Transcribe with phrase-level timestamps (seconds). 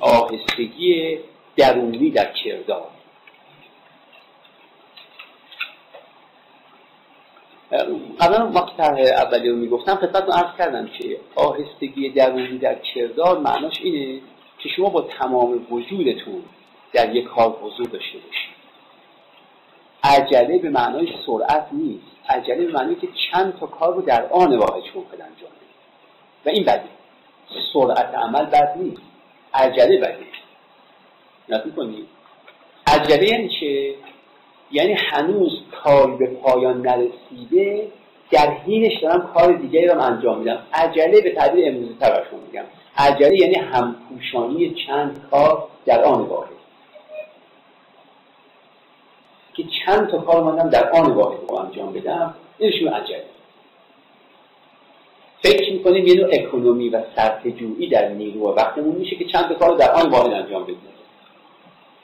[0.00, 1.18] آهستگی
[1.56, 2.90] درونی در کردار.
[8.20, 13.80] قبلا وقت طرح اولی رو می‌گفتم خدمتتون عرض کردم که آهستگی درونی در کردار معناش
[13.82, 14.20] اینه
[14.58, 16.42] که شما با تمام وجودتون
[16.92, 18.56] در یک کار حضور داشته باشید.
[20.04, 22.16] عجله به معنای سرعت نیست.
[22.28, 25.50] عجله به معنی که چند تا کار رو در آن واحد ممکن انجام
[26.46, 26.88] و این بده
[27.72, 29.05] سرعت عمل بد نیست.
[29.56, 30.18] عجله بده
[31.48, 32.06] نفی کنید
[32.86, 33.94] عجله یعنی چه؟
[34.70, 37.88] یعنی هنوز کار به پایان نرسیده
[38.30, 40.58] در حینش دارم کار دیگری رو انجام میدم.
[40.72, 42.64] عجله به تعبیر امروزی تر میگم.
[42.96, 46.50] عجله یعنی همپوشانی چند کار در آن واحد.
[49.54, 53.24] که چند تا کار ماندم در آن واحد رو انجام بدم اینشون عجله.
[55.42, 57.02] فکر می‌کنیم یه نوع اکونومی و
[57.58, 60.78] جویی در نیرو و وقتمون میشه که چند تا کار در آن واحد انجام بدیم.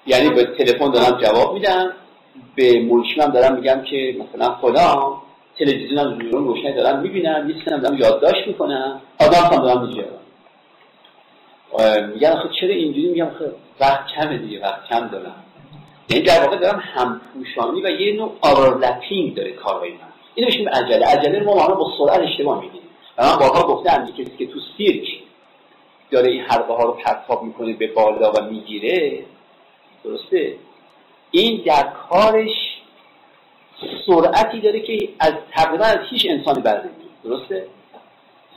[0.06, 1.92] یعنی به تلفن دارم جواب میدم
[2.54, 4.56] به منشیم دارم میگم که مثلا
[5.58, 10.18] تلویزیون هم روشنی دارم می‌بینم یه دارم یادداشت می‌کنم آدم هم دارم میجرم
[12.14, 13.44] میگن آخه چرا اینجوری؟ میگم خب
[13.80, 15.44] وقت کمه دیگه وقت کم دارم.
[16.10, 19.98] یعنی در واقع دارم همپوشانی و یه نوع آرلپینگ داره کارهای من.
[20.34, 21.06] اینو میشه عجله.
[21.06, 22.82] عجله ما با سرعت اشتباه میگیم
[23.18, 25.08] و من بارها گفتم کسی که تو سیرک
[26.10, 29.24] داره این حلقه ها رو پرتاب می‌کنه به بالا و می‌گیره
[30.04, 30.56] درسته؟
[31.30, 32.50] این در کارش
[34.06, 36.84] سرعتی داره که از تقریبا از هیچ انسانی بر
[37.24, 37.66] درسته؟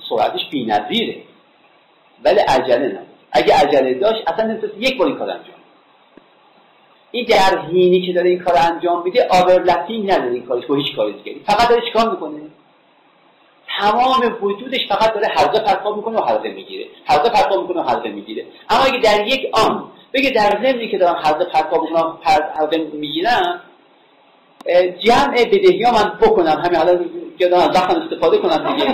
[0.10, 1.18] سرعتش بی‌نظیره
[2.24, 3.06] ولی عجله نداره.
[3.32, 5.56] اگه عجله داشت اصلا نمی‌تونست یک بار این کار انجام
[7.12, 10.96] این در حینی که داره این کار انجام میده آورلپینگ نداره این کارش با هیچ
[10.96, 12.42] کاری دیگری فقط داره چیکار می‌کنه؟
[13.80, 16.86] تمام وجودش فقط داره حلقه پرتاب می‌کنه و حلقه می‌گیره.
[17.06, 18.46] حلقه پرتاب می‌کنه و حلقه می‌گیره.
[18.70, 22.18] اما اگه در یک آن بگه در ضمنی که دارم حلقه پرتاب می‌کنم
[22.60, 23.62] حلقه می‌گیرم
[25.00, 26.62] جمع بدهی ها من بکنم.
[26.66, 27.00] همین حالا
[27.40, 28.94] که دارم از استفاده کنم دیگه.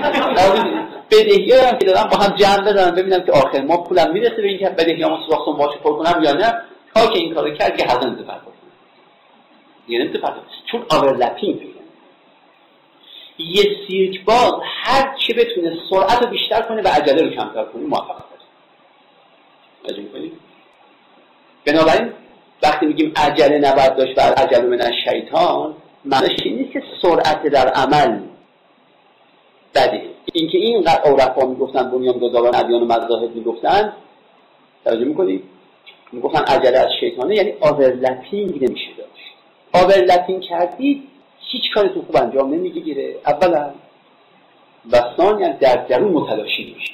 [1.12, 4.48] بدهی ها که دارم با هم جمع بدارم ببینم که آخر ما پولم می‌رسه به
[4.48, 6.54] اینکه بدهی ها سراغ باشه پر کنم یا نه.
[6.96, 8.54] تا که این کارو کرد که حلقه نمی‌تونه کنم
[9.88, 10.34] دیگه نمی‌تونه
[10.72, 11.71] چون آورلپینگ
[13.50, 14.54] یه سیرک باز
[14.84, 18.32] هر چه بتونه سرعت رو بیشتر کنه و عجله رو کمتر کنه موفق است.
[21.66, 22.14] بنابراین
[22.64, 25.76] وقتی میگیم عجله نباید داشت و عجله من از شیطان
[26.06, 28.20] معنیش این نیست که سرعت در عمل
[29.76, 30.02] بده.
[30.34, 33.94] اینکه اینقدر عرفا می‌گفتن بنیان گذاران ادیان و مذاهب می‌گفتن
[34.86, 35.44] توجه می‌کنید
[36.12, 39.34] می‌گفتن عجله از شیطانه یعنی آورلپینگ نمیشه داشت.
[39.74, 41.08] آورلپینگ کردید
[41.76, 43.16] هیچ تو خوب انجام نمی‌گیره.
[43.26, 43.72] اولا
[44.92, 46.94] و ثانیا در درون متلاشی میشه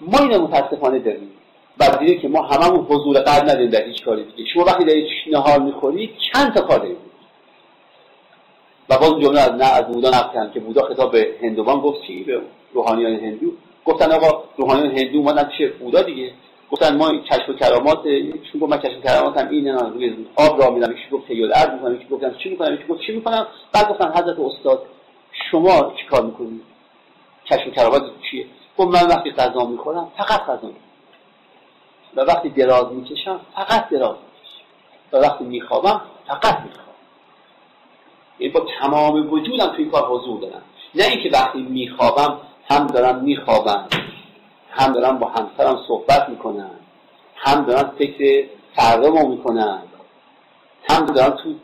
[0.00, 1.30] ما اینو متاسفانه داریم.
[1.80, 1.84] و
[2.14, 4.50] که ما هممون حضور قلب نداریم در هیچ کاری دیگه.
[4.54, 6.96] شما وقتی دارید نهار می‌خورید چند تا کار دارید؟
[8.88, 12.02] و باز جمله از نه از بودا نقل که بودا خطاب به هندوان گفت.
[12.06, 12.40] چی؟ به
[12.72, 13.52] روحانیان هندو.
[13.84, 16.32] گفتن آقا روحانیان هندو اومدن پیش بودا دیگه.
[16.72, 18.02] گفتن ما کشف کرامات
[18.52, 21.70] چون گفت من کشف و کراماتم اینه روی آب را میدم یکی گفت تیول ارض
[21.70, 23.46] می‌کنم یکی گفتن چی می‌کنم یکی گفت چی می‌کنم.
[23.72, 24.82] بعد گفتن حضرت استاد
[25.50, 26.62] شما چی کار می‌کنید
[27.46, 28.46] کشف کرامات چیه؟
[28.78, 30.70] گفت من وقتی غذا می‌خورم فقط غذا
[32.16, 34.64] و وقتی دراز می‌کشم فقط دراز می‌کشم.
[35.12, 36.88] و وقتی میخوابم فقط میخوابم.
[38.38, 40.62] یعنی با تمام وجودم توی کار حضور دارم.
[40.94, 42.38] نه اینکه وقتی میخوابم
[42.70, 43.88] هم دارم میخوابم.
[44.70, 46.70] هم دارم با همسرم صحبت می‌کنم
[47.36, 49.82] هم دارم فکر فردا می‌کنم
[50.90, 51.54] هم دارم تو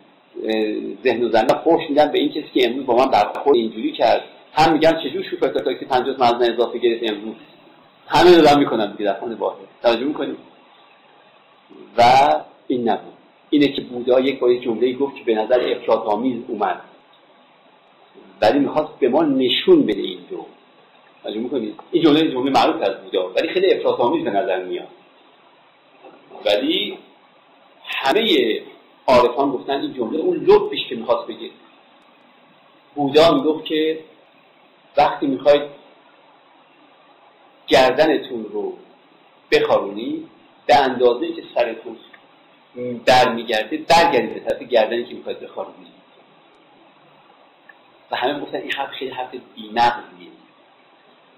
[1.04, 4.22] ذهن و زنده خوش میدم به این کسی که امروز با من برخورد اینجوری کرد.
[4.52, 7.34] هم میگم چجور شوفر تاکسی 50 مزن اضافه گرفت امروز.
[8.06, 10.36] همه دارم می‌کنم دیگه در خانه واحد توجه می‌کنیم
[11.98, 12.02] و
[12.66, 13.12] این نبود.
[13.50, 16.80] اینه که بودا یک با جمله گفت که به نظر افراط آمیز اومد.
[18.42, 20.46] ولی می‌خواست به ما نشون بده این دو
[21.24, 24.88] توجه می‌کنید این جمله جمله معروف از بودا ولی خیلی افراط آمیز به نظر میاد.
[26.44, 26.98] ولی
[27.84, 28.62] همه
[29.06, 31.50] عارفان گفتن این جمله اون لطفش که می‌خواست بگه.
[32.94, 33.98] بودا می‌گفت که
[34.96, 35.62] وقتی می‌خواید
[37.66, 38.72] گردنتون رو
[39.52, 40.26] بخارونی
[40.66, 41.96] به اندازه که سرتون
[43.06, 45.86] در میگرده برگردید به طرف گردنی که می‌خواید بخارونی.
[48.10, 50.28] و همه گفتن این حرف خیلی حرف بی‌نقضیه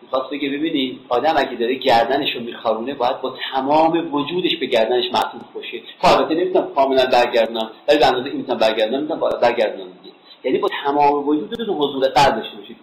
[0.06, 5.04] می‌خواست بگه ببینید آدم اگه داره گردنش رو میخارونه باید با تمام وجودش به گردنش
[5.12, 5.82] معطوف باشه.
[6.02, 10.14] تا البته نمی‌تونم کاملا برگردونم ولی به اندازه که می‌تونم برگردونم می‌تونم برگردونم دیگه.
[10.44, 12.76] یعنی با تمام وجودتون حضور قلب داشته باشید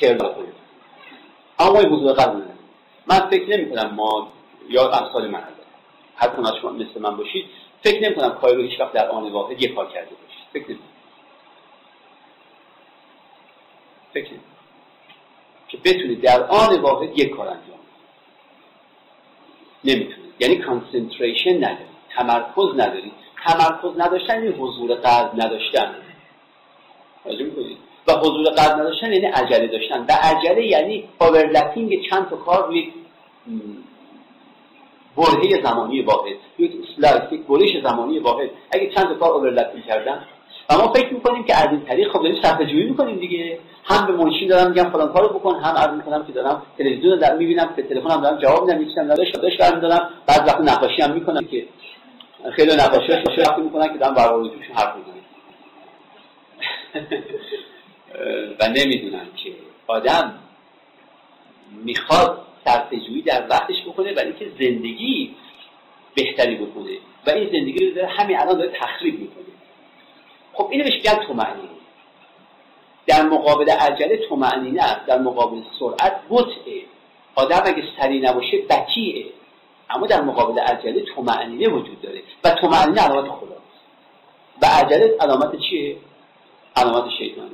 [0.00, 0.54] کرد کنید
[1.58, 2.42] اما حضور قلب
[3.06, 4.32] من فکر نمی کنم ما
[4.68, 5.42] یا امثال من
[6.16, 7.44] هر کنات شما مثل من باشید
[7.82, 10.46] فکر نمی کنم کاری رو هیچ وقت در آن واحد یک کار کرده باشید.
[10.52, 10.78] فکر نمی
[14.14, 14.40] فکر نمی
[15.86, 17.78] که بتونید در آن واحد یک کار انجام
[19.84, 20.34] نمی‌تونید.
[20.40, 21.96] یعنی کانسنتریشن ندارید.
[22.16, 23.12] تمرکز ندارید.
[23.46, 25.94] تمرکز نداشتن این حضور قلب نداشتن.
[28.06, 30.00] و حضور قلب نداشتن یعنی عجله داشتن.
[30.08, 32.92] و عجله یعنی overlapping چند تا کار روی
[35.16, 36.36] برهه زمانی واحد.
[36.58, 38.50] یک slice یک برش زمانی واحد.
[38.70, 40.24] اگه چند تا کار overlapping کردن
[40.70, 43.58] و ما فکر می‌کنیم که از این طریق خب داریم صرفه جویی می‌کنیم دیگه.
[43.84, 47.38] هم به منشی دارم میگم فلان کارو بکن هم عرض می‌کنم که دارم تلویزیون دارم
[47.38, 51.44] می‌بینم به تلفنم دارم جواب میدم میچینم نداشت داشت برمیدارم بعد وقت نقاشی هم می‌کنم
[51.44, 51.66] که
[52.56, 55.16] خیلی نقاشیاش وقتی می‌کنن که دارم برای حرف می‌زنم.
[58.60, 59.52] و نمی‌دونم که
[59.86, 60.34] آدم
[61.84, 65.34] می‌خواد صرفه‌جویی در وقتش بکنه ولی که زندگی
[66.14, 66.90] بهتری بکنه.
[67.26, 69.45] و این زندگی رو داره همین الان داره تخریب می‌کنه.
[70.56, 71.68] خب اینو بهش میگن تومعنینه
[73.06, 76.82] در مقابل عجله تومعنینه است در مقابل سرعت بطعه
[77.34, 79.26] آدم اگه سریع نباشه بکیه
[79.90, 82.22] اما در مقابل عجله تومعنینه وجود داره.
[82.44, 83.62] و تومعنینه علامت خداست.
[84.62, 85.96] و عجله علامت چیه؟
[86.76, 87.50] علامت شیطانه.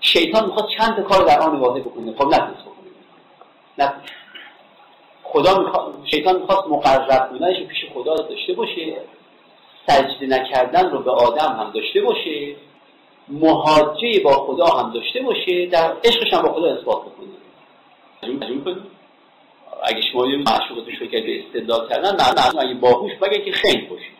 [0.00, 2.12] شیطان می‌خواد چند کار در آن واحد بکنه.
[2.12, 2.90] خب نتونست بکنه.
[3.78, 4.12] نتونست.
[5.22, 8.96] خدا می‌خواد شیطان می‌خواست مقرب بودنش پیش خدا داشته باشه.
[9.88, 12.56] سجده نکردن رو به آدم هم داشته باشه
[13.28, 17.28] مهاجه با خدا هم داشته باشه در عشقش هم با خدا اثبات بکنه.
[19.82, 24.10] اگه شما یه معشوقتون شروع به استدلال کردن نه اگه باهوش بگه که خیلی باشه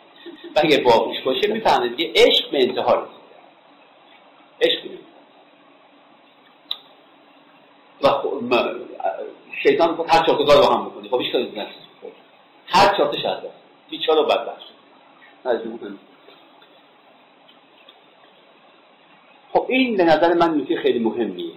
[0.56, 3.18] اگه باهوش باشه می‌فهمید که عشق به انتها رسید
[4.60, 4.80] عشق
[8.02, 8.08] و
[9.62, 11.08] شیطان می‌خواد هر چهار کار با هم بکنه.
[11.08, 11.52] خب هیچ کاری
[12.66, 13.42] هر چهار شرط
[13.90, 14.77] بیچاره بدبخت
[19.52, 21.52] خب این به نظر من نکته خیلی مهمیه.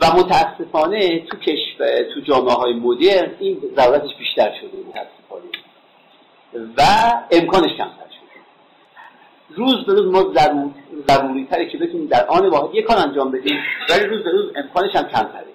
[0.00, 1.78] و متاسفانه تو کشف
[2.14, 5.44] تو جامعه های مدرن این ضرورتش بیشتر شده متاسفانه.
[6.76, 6.82] و
[7.30, 8.40] امکانش کمتر شده.
[9.48, 10.32] روز به روز ما
[11.08, 13.56] ضروری تره که بتونیم در آن واحد یک کار انجام بدیم
[13.90, 15.53] ولی روز به روز امکانش هم کمتره.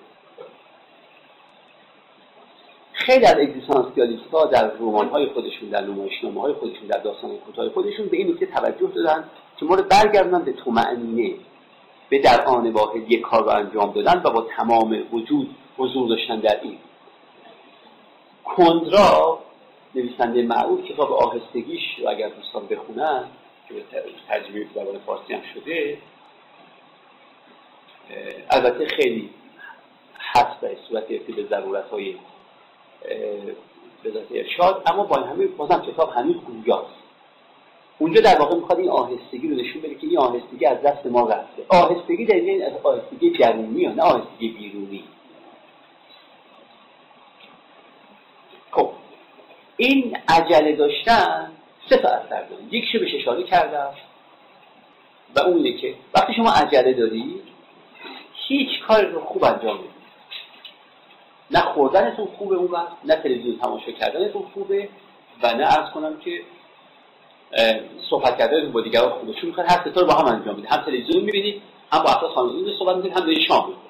[3.00, 7.70] خیلی از اگزیستانسیالیست ها در رمان های خودشون در نمایشنامه های خودشون در داستان کوتاه
[7.70, 9.24] خودشون به این نکته توجه دادن
[9.58, 11.36] که ما رو برگردن به تومعنینه
[12.10, 16.40] به در آن واحد یک کار رو انجام دادن و با تمام وجود حضور داشتن
[16.40, 16.78] در این.
[18.46, 19.40] کندرا
[19.96, 23.24] نویسنده معروف کتاب آهستگیش رو اگر دوستان بخونن
[23.68, 23.84] که به
[24.28, 25.98] ترجمه زبان فارسی هم شده
[28.50, 29.30] البته خیلی
[30.34, 32.16] حس به صورت به ضرورت های
[34.14, 37.00] ذات ارشاد اما با همه بازم کتاب هنوز گویاست.
[38.00, 41.30] اونجا در واقع می‌خواد این آهستگی رو نشون بده که این آهستگی از دست ما
[41.30, 41.66] رفته.
[41.70, 45.04] آهستگی در این آهستگی درونی یا نه آهستگی بیرونی.
[48.72, 48.90] خب
[49.78, 51.52] این عجله داشتن
[51.90, 52.64] سه تا اثر داره.
[52.72, 53.94] یکیشو بهش اشاره کردم
[55.36, 57.42] و اون اینه که وقتی شما عجله داری
[58.48, 59.99] هیچ کار رو خوب انجام می‌دید
[61.52, 64.90] نه خوردنتون خوبه اون وقت نه تلویزیون تماشا کردنتون خوبه
[65.44, 66.42] و نه ارز کنم که
[68.10, 69.34] صحبت کردن با دیگران خوبه.
[69.34, 72.32] چون می‌خواد هر ستا رو با هم انجام میده هم تلویزیون می‌بینید هم با افراد
[72.32, 73.90] خانواده صحبت می‌کنید هم دارید شام می‌کنید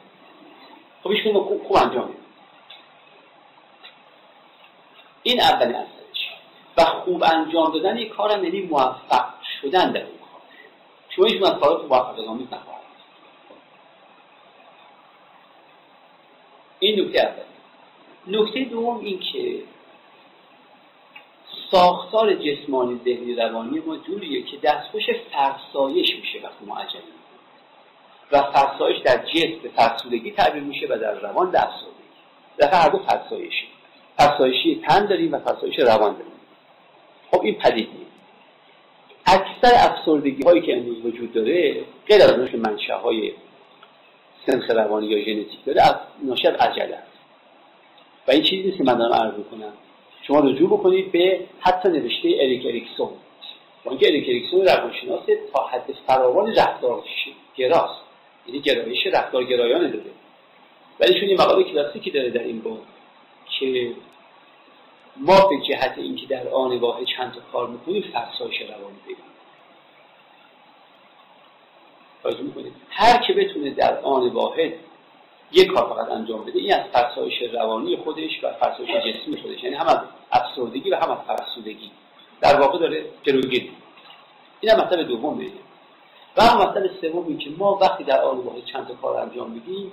[1.04, 2.20] خب ایشون خوب, خوب انجام میده
[5.24, 6.30] این اولین اثرش
[6.78, 9.26] و خوب انجام دادن یک کارم یعنی موفق
[9.62, 10.42] شدن در اون کار.
[11.10, 12.80] شما هیچ از کارات موفق آمیز نخواهد.
[16.80, 17.49] این نکته اول.
[18.30, 19.64] نکته دوم این که
[21.72, 27.02] ساختار جسمانی ذهنی روانی ما جوریه که دستخوش فرسایش میشه وقتی ما عجله
[28.32, 32.78] و فرسایش در جسم به فرسودگی تعبیر میشه و در روان به افسردگی.
[32.78, 33.68] هر دو فرسایشی
[34.18, 36.34] فرسایشی تن داریم و فرسایش روان داریم.
[37.32, 38.10] خب این پدیدیه
[39.26, 43.32] اکثر افسردگی هایی که امروز وجود داره غیر از اون منشه های
[44.46, 46.98] سنخ روانی یا ژنتیک داره از ناشی از عجله
[48.28, 49.74] و این چیزی نیست که من دارم عرض می‌کنم.
[50.22, 53.10] شما رجوع بکنید به حتی نوشته اریک اریکسون.
[53.84, 57.04] با اینکه اریک اریکسون روانشناس تا حد فراوان رفتار
[57.56, 58.02] گراست.
[58.48, 60.12] یعنی گرایش رفتار گرایانه داره.
[61.00, 62.80] ولی چون یه مقاله کلاسیکی داره در این باب
[63.60, 63.92] که
[65.18, 69.24] ما به جهت اینکه در آن واحد چند تا کار می‌کنیم فرسایش روانی پیدا
[72.44, 74.74] می‌کنیم هر که بتونه در آن واحد
[75.52, 79.64] یک کار فقط انجام بده این از فرسایش روانی خودش و فرسایش جسمی خودش.
[79.64, 80.00] یعنی هم از
[80.32, 81.92] افسردگی و هم از فرسودگی.
[82.42, 83.72] در واقع داره جلوگیری
[84.62, 85.48] این هم مطلب دومه.
[86.38, 89.92] و هم مطلب سوم که ما وقتی در آن واحد چند تا کار انجام میدیم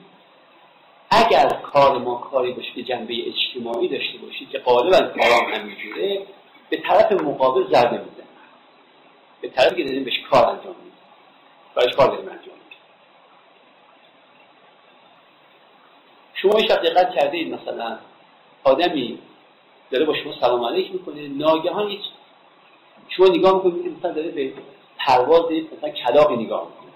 [1.11, 6.27] اگر کار ما کاری باشه که جنبه اجتماعی داشته باشید که غالبا کارام همینجوره
[6.71, 8.29] به طرف مقابل ضربه میزن
[9.41, 10.93] به طرفی که داریم بهش کار انجام میدیم.
[11.75, 12.79] برایش کار داریم انجام میدیم
[16.47, 17.99] شما این دقت کرده اید مثلا
[18.65, 19.19] آدمی
[19.91, 21.97] داره با شما سلام علیک می‌کنه ناگهان
[23.09, 24.53] شما نگاه می‌کنید مثلا داره به
[24.99, 25.43] پرواز
[25.79, 26.93] مثلا کلاقی نگاه می‌کنه.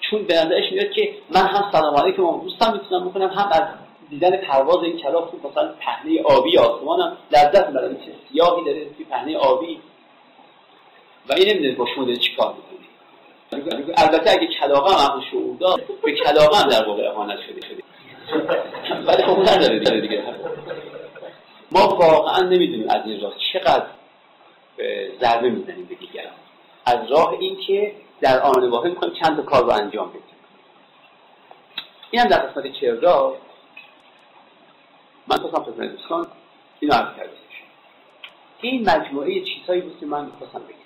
[0.00, 3.62] چون به نظرش میاد که من هم سلام علیکم دوستم می‌تونم بکنم هم از
[4.10, 7.96] دیدن پرواز این کلاق تو مثلا پهنه آبی آسمانم لذت می‌برم.
[7.96, 9.80] چه سیاهی داره توی پهنه آبی.
[11.28, 15.81] و این نمی‌دونه با شما داره چیکار می‌کنه البته اگه کلاقه هم عقل شعور دار
[16.02, 17.82] به کلاقه هم در واقع اهانت شده شده.
[19.06, 20.24] ولی خب نداره دیگه دیگه.
[21.72, 23.86] ما واقعا نمی‌دونیم از این راه چقدر
[25.20, 26.32] ضربه می‌زنیم به دیگران.
[26.86, 30.22] از راه این که در آن واقع می‌کنیم چند تا کار رو انجام بدیم.
[32.10, 33.34] این هم در قسمت چهردا.
[35.28, 36.26] من خواستم خدمت دوستان
[36.80, 37.32] این عرض کرده
[38.60, 40.81] این مجموعه چیزهایی بود که من می‌خواستم بگم.